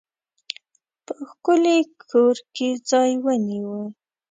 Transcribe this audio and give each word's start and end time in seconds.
په 1.05 1.13
ښکلي 1.29 1.77
کور 2.09 2.35
کې 2.55 2.69
ځای 2.89 3.11
ونیوی. 3.23 3.85